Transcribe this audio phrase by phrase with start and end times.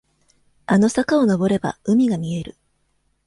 [0.65, 2.57] あの坂をのぼれば、海が見える。